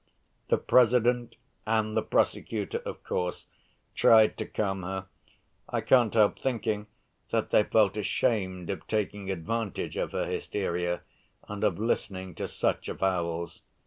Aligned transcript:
The 0.47 0.57
President 0.57 1.35
and 1.67 1.95
the 1.95 2.01
prosecutor, 2.01 2.79
of 2.87 3.03
course, 3.03 3.45
tried 3.93 4.35
to 4.37 4.47
calm 4.47 4.81
her. 4.81 5.05
I 5.69 5.81
can't 5.81 6.11
help 6.11 6.39
thinking 6.39 6.87
that 7.29 7.51
they 7.51 7.61
felt 7.61 7.95
ashamed 7.97 8.71
of 8.71 8.87
taking 8.87 9.29
advantage 9.29 9.97
of 9.97 10.13
her 10.13 10.25
hysteria 10.25 11.01
and 11.47 11.63
of 11.63 11.77
listening 11.77 12.33
to 12.33 12.47
such 12.47 12.89
avowals. 12.89 13.61